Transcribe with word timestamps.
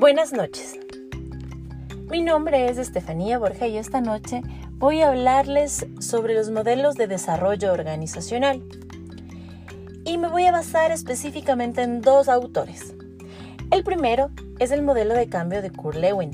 Buenas 0.00 0.32
noches. 0.32 0.80
Mi 2.10 2.22
nombre 2.22 2.70
es 2.70 2.78
Estefanía 2.78 3.38
Borja 3.38 3.66
y 3.66 3.76
esta 3.76 4.00
noche 4.00 4.40
voy 4.78 5.02
a 5.02 5.10
hablarles 5.10 5.86
sobre 5.98 6.32
los 6.32 6.50
modelos 6.50 6.94
de 6.94 7.06
desarrollo 7.06 7.70
organizacional. 7.70 8.62
Y 10.06 10.16
me 10.16 10.28
voy 10.28 10.46
a 10.46 10.52
basar 10.52 10.90
específicamente 10.90 11.82
en 11.82 12.00
dos 12.00 12.30
autores. 12.30 12.94
El 13.70 13.84
primero 13.84 14.30
es 14.58 14.70
el 14.70 14.80
modelo 14.80 15.12
de 15.12 15.28
cambio 15.28 15.60
de 15.60 15.70
Kurt 15.70 15.98
Lewin. 15.98 16.30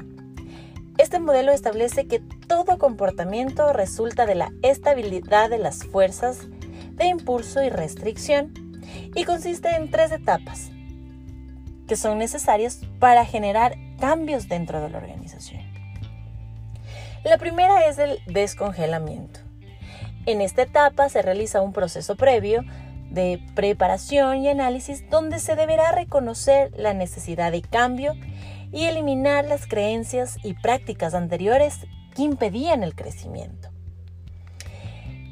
Este 0.97 1.19
modelo 1.19 1.51
establece 1.51 2.07
que 2.07 2.21
todo 2.21 2.79
comportamiento 2.79 3.73
resulta 3.73 4.27
de 4.27 4.37
la 4.37 4.53
estabilidad 4.63 5.51
de 5.51 5.59
las 5.59 5.83
fuerzas 5.83 6.47
de 6.93 7.07
impulso 7.07 7.65
y 7.65 7.71
restricción 7.71 8.55
y 9.17 9.25
consiste 9.25 9.71
en 9.71 9.91
tres 9.91 10.13
etapas 10.13 10.71
que 11.87 11.97
son 11.97 12.19
necesarias 12.19 12.81
para 12.99 13.25
generar 13.25 13.77
cambios 13.99 14.49
dentro 14.49 14.81
de 14.81 14.91
la 14.91 14.99
organización. 14.99 15.63
La 17.25 17.39
primera 17.39 17.87
es 17.87 17.99
el 17.99 18.19
descongelamiento. 18.27 19.41
En 20.27 20.41
esta 20.41 20.63
etapa 20.63 21.09
se 21.09 21.23
realiza 21.23 21.61
un 21.61 21.73
proceso 21.73 22.17
previo 22.17 22.65
de 23.11 23.41
preparación 23.55 24.39
y 24.39 24.49
análisis 24.49 25.09
donde 25.09 25.39
se 25.39 25.57
deberá 25.57 25.93
reconocer 25.93 26.73
la 26.77 26.95
necesidad 26.95 27.53
de 27.53 27.63
cambio 27.63 28.15
y 28.73 28.85
eliminar 28.85 29.45
las 29.45 29.67
creencias 29.67 30.39
y 30.43 30.55
prácticas 30.55 31.15
anteriores 31.15 31.87
que 32.15 32.23
impedían 32.23 32.83
el 32.83 32.95
crecimiento. 32.95 33.76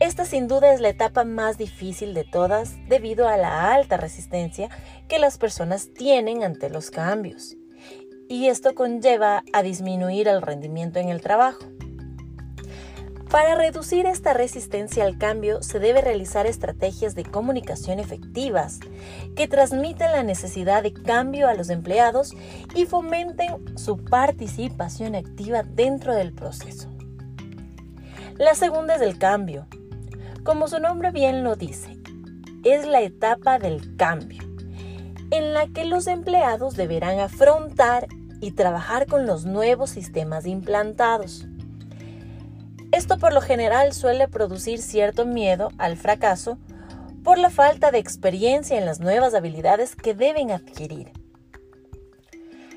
Esta 0.01 0.25
sin 0.25 0.48
duda 0.48 0.73
es 0.73 0.80
la 0.80 0.89
etapa 0.89 1.25
más 1.25 1.57
difícil 1.57 2.15
de 2.15 2.25
todas 2.25 2.75
debido 2.89 3.29
a 3.29 3.37
la 3.37 3.73
alta 3.73 3.97
resistencia 3.97 4.69
que 5.09 5.19
las 5.19 5.39
personas 5.39 5.93
tienen 5.95 6.43
ante 6.43 6.69
los 6.69 6.91
cambios. 6.91 7.56
Y 8.28 8.48
esto 8.48 8.75
conlleva 8.75 9.45
a 9.53 9.62
disminuir 9.62 10.27
el 10.28 10.42
rendimiento 10.42 10.98
en 10.98 11.11
el 11.11 11.20
trabajo. 11.20 11.61
Para 13.31 13.56
reducir 13.56 14.06
esta 14.06 14.33
resistencia 14.33 15.05
al 15.05 15.19
cambio 15.19 15.62
se 15.62 15.81
debe 15.81 16.01
realizar 16.01 16.47
estrategias 16.47 17.14
de 17.14 17.25
comunicación 17.25 17.98
efectivas 17.98 18.79
que 19.34 19.48
transmiten 19.48 20.12
la 20.12 20.23
necesidad 20.23 20.83
de 20.83 20.92
cambio 20.92 21.48
a 21.48 21.55
los 21.55 21.69
empleados 21.69 22.33
y 22.75 22.86
fomenten 22.86 23.77
su 23.77 23.97
participación 24.05 25.14
activa 25.17 25.64
dentro 25.64 26.14
del 26.14 26.33
proceso. 26.33 26.91
La 28.36 28.55
segunda 28.55 28.95
es 28.97 29.01
el 29.01 29.19
cambio, 29.19 29.67
como 30.45 30.69
su 30.69 30.78
nombre 30.78 31.11
bien 31.11 31.42
lo 31.42 31.56
dice, 31.56 31.97
es 32.64 32.87
la 32.87 33.00
etapa 33.00 33.59
del 33.59 33.97
cambio, 33.97 34.42
en 35.31 35.55
la 35.55 35.67
que 35.69 35.86
los 35.86 36.06
empleados 36.06 36.77
deberán 36.77 37.19
afrontar 37.19 38.06
y 38.41 38.53
trabajar 38.53 39.06
con 39.06 39.27
los 39.27 39.47
nuevos 39.47 39.91
sistemas 39.91 40.47
implantados. 40.47 41.47
Esto 42.92 43.19
por 43.19 43.33
lo 43.33 43.41
general 43.41 43.92
suele 43.95 44.28
producir 44.28 44.81
cierto 44.81 45.25
miedo 45.25 45.70
al 45.78 45.97
fracaso 45.97 46.58
por 47.25 47.39
la 47.39 47.48
falta 47.48 47.91
de 47.91 47.98
experiencia 47.98 48.79
en 48.79 48.84
las 48.84 49.01
nuevas 49.01 49.34
habilidades 49.34 49.97
que 49.97 50.14
deben 50.14 50.51
adquirir. 50.51 51.23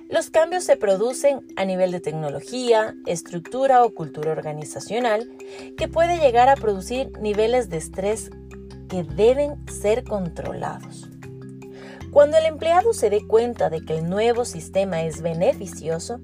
Los 0.10 0.30
cambios 0.30 0.64
se 0.64 0.78
producen 0.78 1.42
a 1.58 1.66
nivel 1.66 1.92
de 1.92 2.00
tecnología, 2.00 2.96
estructura 3.06 3.84
o 3.84 3.94
cultura 3.94 4.32
organizacional 4.32 5.30
que 5.78 5.90
puede 5.90 6.18
llegar 6.18 6.48
a 6.48 6.56
producir 6.56 7.12
niveles 7.20 7.70
de 7.70 7.78
estrés 7.78 8.30
que 8.88 9.04
deben 9.04 9.56
ser 9.68 10.06
controlados. 10.06 11.10
Cuando 12.12 12.38
el 12.38 12.46
empleado 12.46 12.94
se 12.94 13.10
dé 13.10 13.28
cuenta 13.28 13.70
de 13.70 13.84
que 13.84 13.98
el 13.98 14.10
nuevo 14.10 14.46
sistema 14.46 15.04
es 15.04 15.22
beneficioso, 15.22 16.22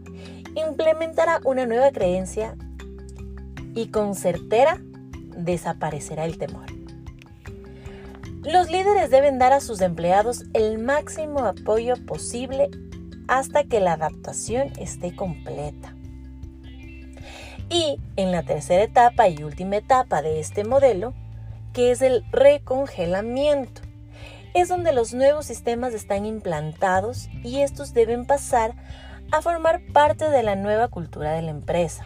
implementará 0.55 1.41
una 1.43 1.65
nueva 1.65 1.91
creencia 1.91 2.55
y 3.75 3.87
con 3.87 4.15
certera 4.15 4.81
desaparecerá 5.35 6.23
el 6.23 6.37
temor. 6.37 6.67
Los 8.43 8.69
líderes 8.71 9.09
deben 9.09 9.39
dar 9.39 9.51
a 9.51 9.59
sus 9.59 9.81
empleados 9.81 10.45
el 10.53 10.79
máximo 10.79 11.39
apoyo 11.39 11.95
posible 12.05 12.69
hasta 13.27 13.63
que 13.63 13.79
la 13.79 13.93
adaptación 13.93 14.73
esté 14.79 15.15
completa. 15.15 15.95
Y 17.69 17.99
en 18.17 18.31
la 18.31 18.43
tercera 18.43 18.83
etapa 18.83 19.27
y 19.27 19.43
última 19.43 19.77
etapa 19.77 20.21
de 20.21 20.39
este 20.39 20.63
modelo, 20.63 21.13
que 21.73 21.91
es 21.91 22.01
el 22.01 22.23
recongelamiento, 22.31 23.81
es 24.53 24.69
donde 24.69 24.93
los 24.93 25.13
nuevos 25.13 25.47
sistemas 25.47 25.93
están 25.93 26.25
implantados 26.25 27.29
y 27.43 27.61
estos 27.61 27.93
deben 27.93 28.25
pasar 28.25 28.75
a 29.31 29.41
formar 29.41 29.81
parte 29.93 30.29
de 30.29 30.43
la 30.43 30.55
nueva 30.55 30.89
cultura 30.89 31.33
de 31.33 31.41
la 31.41 31.51
empresa. 31.51 32.05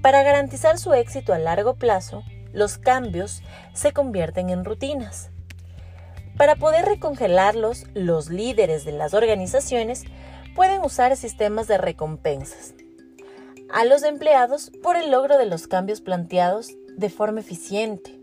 Para 0.00 0.22
garantizar 0.22 0.78
su 0.78 0.94
éxito 0.94 1.34
a 1.34 1.38
largo 1.38 1.74
plazo, 1.74 2.22
los 2.52 2.78
cambios 2.78 3.42
se 3.74 3.92
convierten 3.92 4.48
en 4.48 4.64
rutinas 4.64 5.30
para 6.38 6.54
poder 6.54 6.86
recongelarlos, 6.86 7.84
los 7.94 8.30
líderes 8.30 8.84
de 8.84 8.92
las 8.92 9.12
organizaciones 9.12 10.04
pueden 10.54 10.82
usar 10.82 11.16
sistemas 11.16 11.66
de 11.66 11.78
recompensas 11.78 12.74
a 13.70 13.84
los 13.84 14.02
empleados 14.02 14.70
por 14.82 14.96
el 14.96 15.10
logro 15.10 15.36
de 15.36 15.46
los 15.46 15.66
cambios 15.66 16.00
planteados 16.00 16.72
de 16.96 17.10
forma 17.10 17.40
eficiente. 17.40 18.18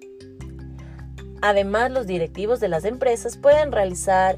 Además, 1.41 1.91
los 1.91 2.07
directivos 2.07 2.59
de 2.59 2.69
las 2.69 2.85
empresas 2.85 3.37
pueden 3.37 3.71
realizar 3.71 4.37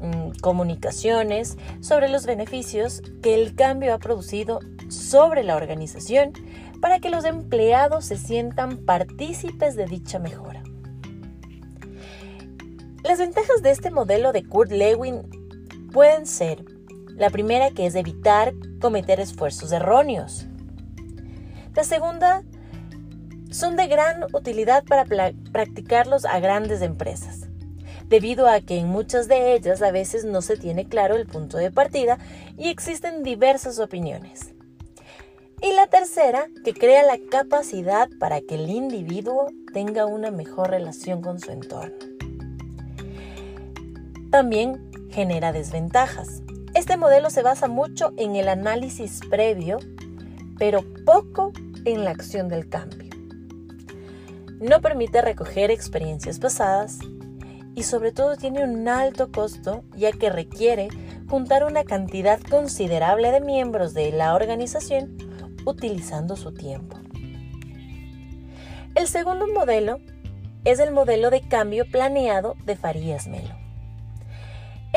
mm, 0.00 0.40
comunicaciones 0.40 1.56
sobre 1.80 2.08
los 2.08 2.26
beneficios 2.26 3.02
que 3.22 3.34
el 3.34 3.54
cambio 3.54 3.94
ha 3.94 3.98
producido 3.98 4.60
sobre 4.88 5.44
la 5.44 5.56
organización 5.56 6.32
para 6.80 6.98
que 6.98 7.10
los 7.10 7.24
empleados 7.24 8.06
se 8.06 8.16
sientan 8.16 8.78
partícipes 8.78 9.76
de 9.76 9.86
dicha 9.86 10.18
mejora. 10.18 10.64
Las 13.10 13.18
ventajas 13.18 13.60
de 13.60 13.72
este 13.72 13.90
modelo 13.90 14.30
de 14.30 14.44
Kurt 14.44 14.70
Lewin 14.70 15.22
pueden 15.92 16.28
ser, 16.28 16.64
la 17.16 17.28
primera 17.28 17.72
que 17.72 17.86
es 17.86 17.96
evitar 17.96 18.54
cometer 18.80 19.18
esfuerzos 19.18 19.72
erróneos. 19.72 20.46
La 21.74 21.82
segunda 21.82 22.44
son 23.50 23.74
de 23.74 23.88
gran 23.88 24.32
utilidad 24.32 24.84
para 24.84 25.06
practicarlos 25.50 26.24
a 26.24 26.38
grandes 26.38 26.82
empresas, 26.82 27.48
debido 28.06 28.46
a 28.46 28.60
que 28.60 28.78
en 28.78 28.86
muchas 28.86 29.26
de 29.26 29.54
ellas 29.54 29.82
a 29.82 29.90
veces 29.90 30.24
no 30.24 30.40
se 30.40 30.56
tiene 30.56 30.86
claro 30.86 31.16
el 31.16 31.26
punto 31.26 31.56
de 31.58 31.72
partida 31.72 32.16
y 32.56 32.68
existen 32.68 33.24
diversas 33.24 33.80
opiniones. 33.80 34.54
Y 35.60 35.72
la 35.72 35.88
tercera, 35.88 36.46
que 36.64 36.74
crea 36.74 37.02
la 37.02 37.18
capacidad 37.28 38.08
para 38.20 38.40
que 38.40 38.54
el 38.54 38.70
individuo 38.70 39.48
tenga 39.74 40.06
una 40.06 40.30
mejor 40.30 40.70
relación 40.70 41.22
con 41.22 41.40
su 41.40 41.50
entorno 41.50 42.09
también 44.30 44.90
genera 45.10 45.52
desventajas. 45.52 46.42
Este 46.74 46.96
modelo 46.96 47.30
se 47.30 47.42
basa 47.42 47.68
mucho 47.68 48.12
en 48.16 48.36
el 48.36 48.48
análisis 48.48 49.20
previo, 49.28 49.78
pero 50.58 50.84
poco 51.04 51.52
en 51.84 52.04
la 52.04 52.10
acción 52.10 52.48
del 52.48 52.68
cambio. 52.68 53.10
No 54.60 54.80
permite 54.80 55.20
recoger 55.20 55.70
experiencias 55.70 56.38
pasadas 56.38 56.98
y 57.74 57.82
sobre 57.82 58.12
todo 58.12 58.36
tiene 58.36 58.62
un 58.62 58.86
alto 58.88 59.32
costo 59.32 59.84
ya 59.96 60.12
que 60.12 60.30
requiere 60.30 60.88
juntar 61.28 61.64
una 61.64 61.84
cantidad 61.84 62.40
considerable 62.40 63.32
de 63.32 63.40
miembros 63.40 63.94
de 63.94 64.12
la 64.12 64.34
organización 64.34 65.16
utilizando 65.64 66.36
su 66.36 66.52
tiempo. 66.52 66.98
El 68.94 69.06
segundo 69.06 69.46
modelo 69.46 69.98
es 70.64 70.78
el 70.78 70.92
modelo 70.92 71.30
de 71.30 71.40
cambio 71.40 71.84
planeado 71.90 72.56
de 72.64 72.76
Farías 72.76 73.28
Melo. 73.28 73.59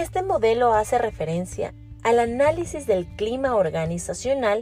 Este 0.04 0.22
modelo 0.22 0.74
hace 0.74 0.98
referencia 0.98 1.74
al 2.04 2.20
análisis 2.20 2.86
del 2.86 3.08
clima 3.16 3.56
organizacional 3.56 4.62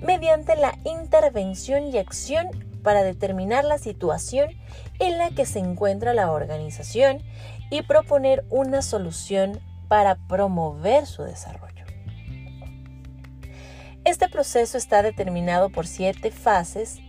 mediante 0.00 0.56
la 0.56 0.74
intervención 0.84 1.88
y 1.88 1.98
acción 1.98 2.46
para 2.82 3.02
determinar 3.02 3.66
la 3.66 3.76
situación 3.76 4.48
en 4.98 5.18
la 5.18 5.32
que 5.32 5.44
se 5.44 5.58
encuentra 5.58 6.14
la 6.14 6.32
organización 6.32 7.18
y 7.70 7.82
proponer 7.82 8.46
una 8.48 8.80
solución 8.80 9.60
para 9.88 10.14
promover 10.14 11.04
su 11.04 11.24
desarrollo. 11.24 11.84
Este 14.06 14.30
proceso 14.30 14.78
está 14.78 15.02
determinado 15.02 15.68
por 15.68 15.86
siete 15.86 16.30
fases 16.30 17.00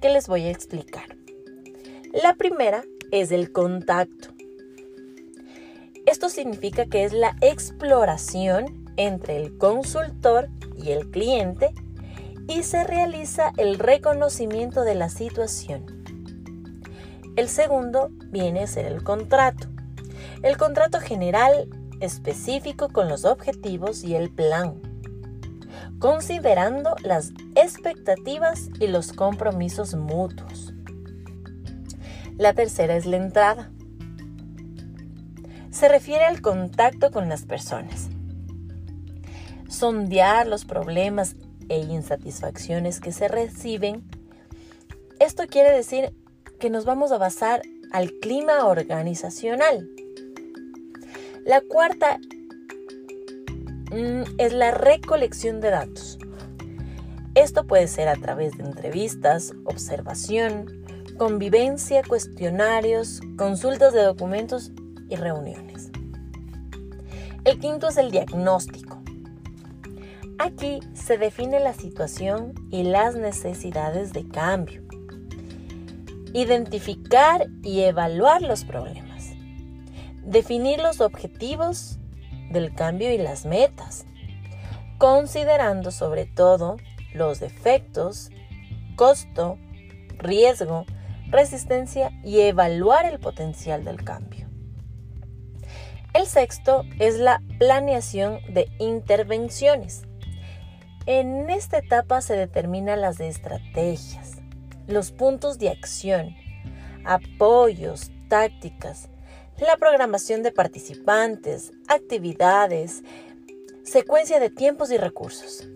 que 0.00 0.08
les 0.08 0.28
voy 0.28 0.44
a 0.44 0.52
explicar. 0.52 1.16
La 2.12 2.34
primera 2.34 2.84
es 3.10 3.32
el 3.32 3.50
contacto. 3.50 4.37
Esto 6.08 6.30
significa 6.30 6.86
que 6.86 7.04
es 7.04 7.12
la 7.12 7.36
exploración 7.42 8.86
entre 8.96 9.36
el 9.36 9.58
consultor 9.58 10.48
y 10.74 10.92
el 10.92 11.10
cliente 11.10 11.74
y 12.48 12.62
se 12.62 12.82
realiza 12.84 13.52
el 13.58 13.78
reconocimiento 13.78 14.84
de 14.84 14.94
la 14.94 15.10
situación. 15.10 15.84
El 17.36 17.50
segundo 17.50 18.08
viene 18.30 18.62
a 18.62 18.66
ser 18.66 18.86
el 18.86 19.04
contrato. 19.04 19.68
El 20.42 20.56
contrato 20.56 20.98
general 20.98 21.68
específico 22.00 22.88
con 22.88 23.10
los 23.10 23.26
objetivos 23.26 24.02
y 24.02 24.14
el 24.14 24.30
plan. 24.30 24.80
considerando 25.98 26.96
las 27.02 27.32
expectativas 27.54 28.70
y 28.80 28.86
los 28.86 29.12
compromisos 29.12 29.94
mutuos. 29.94 30.72
La 32.38 32.54
tercera 32.54 32.96
es 32.96 33.04
la 33.04 33.16
entrada. 33.16 33.72
Se 35.78 35.86
refiere 35.86 36.24
al 36.24 36.40
contacto 36.40 37.12
con 37.12 37.28
las 37.28 37.42
personas. 37.44 38.08
Sondear 39.68 40.48
los 40.48 40.64
problemas 40.64 41.36
e 41.68 41.78
insatisfacciones 41.78 42.98
que 42.98 43.12
se 43.12 43.28
reciben. 43.28 44.02
Esto 45.20 45.46
quiere 45.46 45.70
decir 45.70 46.12
que 46.58 46.68
nos 46.68 46.84
vamos 46.84 47.12
a 47.12 47.18
basar 47.18 47.62
al 47.92 48.10
clima 48.10 48.66
organizacional. 48.66 49.88
La 51.44 51.60
cuarta 51.60 52.18
mm, 53.92 54.22
es 54.36 54.52
la 54.52 54.72
recolección 54.72 55.60
de 55.60 55.70
datos. 55.70 56.18
Esto 57.36 57.68
puede 57.68 57.86
ser 57.86 58.08
a 58.08 58.16
través 58.16 58.58
de 58.58 58.64
entrevistas, 58.64 59.52
observación, 59.64 60.84
convivencia, 61.18 62.02
cuestionarios, 62.02 63.20
consultas 63.36 63.92
de 63.92 64.02
documentos 64.02 64.72
y 65.08 65.16
reuniones. 65.16 65.90
El 67.44 67.58
quinto 67.58 67.88
es 67.88 67.96
el 67.96 68.10
diagnóstico. 68.10 69.02
Aquí 70.38 70.80
se 70.94 71.18
define 71.18 71.60
la 71.60 71.72
situación 71.72 72.54
y 72.70 72.84
las 72.84 73.16
necesidades 73.16 74.12
de 74.12 74.28
cambio. 74.28 74.82
Identificar 76.32 77.46
y 77.62 77.80
evaluar 77.80 78.42
los 78.42 78.64
problemas. 78.64 79.32
Definir 80.24 80.80
los 80.80 81.00
objetivos 81.00 81.98
del 82.50 82.74
cambio 82.74 83.12
y 83.12 83.18
las 83.18 83.46
metas, 83.46 84.04
considerando 84.98 85.90
sobre 85.90 86.26
todo 86.26 86.76
los 87.14 87.40
defectos, 87.40 88.30
costo, 88.96 89.58
riesgo, 90.18 90.84
resistencia 91.30 92.10
y 92.24 92.40
evaluar 92.40 93.06
el 93.06 93.18
potencial 93.18 93.84
del 93.84 94.02
cambio. 94.04 94.47
El 96.18 96.26
sexto 96.26 96.82
es 96.98 97.20
la 97.20 97.40
planeación 97.60 98.40
de 98.52 98.68
intervenciones. 98.80 100.02
En 101.06 101.48
esta 101.48 101.78
etapa 101.78 102.22
se 102.22 102.34
determinan 102.34 103.00
las 103.00 103.20
estrategias, 103.20 104.32
los 104.88 105.12
puntos 105.12 105.60
de 105.60 105.68
acción, 105.68 106.34
apoyos, 107.04 108.10
tácticas, 108.28 109.10
la 109.58 109.76
programación 109.76 110.42
de 110.42 110.50
participantes, 110.50 111.70
actividades, 111.86 113.04
secuencia 113.84 114.40
de 114.40 114.50
tiempos 114.50 114.90
y 114.90 114.96
recursos. 114.98 115.68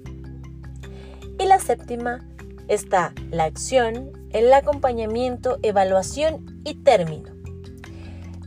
Y 1.38 1.46
la 1.46 1.60
séptima 1.60 2.18
está 2.66 3.14
la 3.30 3.44
acción, 3.44 4.10
el 4.32 4.52
acompañamiento, 4.52 5.60
evaluación 5.62 6.62
y 6.64 6.82
término. 6.82 7.41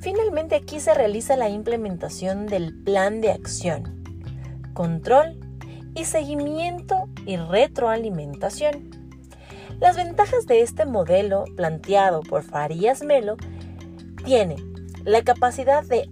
Finalmente 0.06 0.54
aquí 0.54 0.80
se 0.80 0.94
realiza 0.94 1.36
la 1.36 1.50
implementación 1.50 2.46
del 2.46 2.76
plan 2.84 3.22
de 3.22 3.32
acción, 3.32 4.04
control 4.76 5.40
y 5.96 6.06
seguimiento 6.06 7.10
y 7.26 7.38
retroalimentación. 7.38 8.92
Las 9.80 9.96
ventajas 9.96 10.46
de 10.46 10.62
este 10.62 10.86
modelo 10.86 11.46
planteado 11.56 12.22
por 12.22 12.44
Farías 12.44 13.02
Melo 13.02 13.36
tiene 14.24 14.58
la 15.06 15.24
capacidad 15.24 15.84
de 15.84 16.08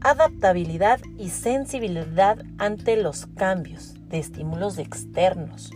adaptabilidad 0.00 0.98
y 1.18 1.28
sensibilidad 1.28 2.42
ante 2.56 2.96
los 2.96 3.26
cambios 3.26 3.96
de 4.08 4.18
estímulos 4.18 4.78
externos. 4.78 5.68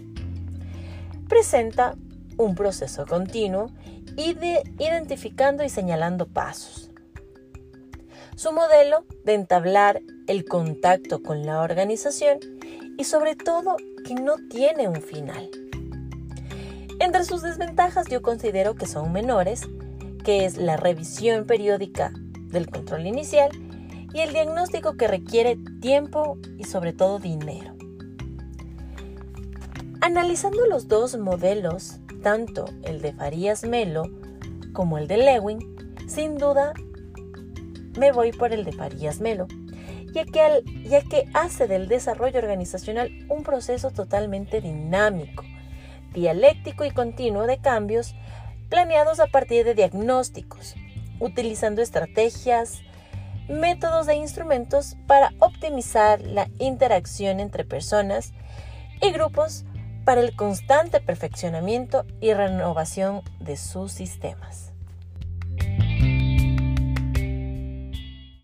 Presenta 1.28 1.94
un 2.38 2.54
proceso 2.54 3.04
continuo 3.04 3.70
y 4.16 4.32
de 4.32 4.62
identificando 4.78 5.62
y 5.62 5.68
señalando 5.68 6.26
pasos. 6.26 6.90
Su 8.36 8.50
modelo 8.50 9.04
de 9.24 9.34
entablar 9.34 10.02
el 10.26 10.44
contacto 10.44 11.22
con 11.22 11.46
la 11.46 11.60
organización 11.60 12.40
y 12.98 13.04
sobre 13.04 13.36
todo 13.36 13.76
que 14.04 14.14
no 14.14 14.34
tiene 14.50 14.88
un 14.88 15.00
final. 15.00 15.48
Entre 16.98 17.24
sus 17.24 17.42
desventajas 17.42 18.08
yo 18.08 18.22
considero 18.22 18.74
que 18.74 18.86
son 18.86 19.12
menores, 19.12 19.62
que 20.24 20.46
es 20.46 20.56
la 20.56 20.76
revisión 20.76 21.46
periódica 21.46 22.12
del 22.48 22.68
control 22.68 23.06
inicial 23.06 23.50
y 24.12 24.20
el 24.20 24.32
diagnóstico 24.32 24.96
que 24.96 25.06
requiere 25.06 25.56
tiempo 25.80 26.36
y 26.58 26.64
sobre 26.64 26.92
todo 26.92 27.20
dinero. 27.20 27.74
Analizando 30.00 30.66
los 30.66 30.88
dos 30.88 31.16
modelos, 31.16 31.98
tanto 32.22 32.64
el 32.82 33.00
de 33.00 33.12
Farías 33.12 33.62
Melo 33.64 34.04
como 34.72 34.98
el 34.98 35.06
de 35.06 35.18
Lewin, 35.18 35.58
sin 36.08 36.36
duda 36.36 36.74
me 37.98 38.12
voy 38.12 38.32
por 38.32 38.52
el 38.52 38.64
de 38.64 38.72
Farías 38.72 39.20
Melo, 39.20 39.46
ya 40.12 40.24
que, 40.24 40.62
ya 40.84 41.02
que 41.02 41.28
hace 41.34 41.66
del 41.66 41.88
desarrollo 41.88 42.38
organizacional 42.38 43.10
un 43.28 43.42
proceso 43.42 43.90
totalmente 43.90 44.60
dinámico, 44.60 45.44
dialéctico 46.12 46.84
y 46.84 46.90
continuo 46.90 47.46
de 47.46 47.58
cambios 47.58 48.14
planeados 48.68 49.20
a 49.20 49.26
partir 49.26 49.64
de 49.64 49.74
diagnósticos, 49.74 50.74
utilizando 51.20 51.82
estrategias, 51.82 52.82
métodos 53.48 54.08
e 54.08 54.14
instrumentos 54.14 54.96
para 55.06 55.32
optimizar 55.38 56.20
la 56.22 56.48
interacción 56.58 57.40
entre 57.40 57.64
personas 57.64 58.32
y 59.00 59.10
grupos 59.10 59.64
para 60.04 60.20
el 60.20 60.34
constante 60.36 61.00
perfeccionamiento 61.00 62.04
y 62.20 62.32
renovación 62.32 63.22
de 63.40 63.56
sus 63.56 63.92
sistemas. 63.92 64.73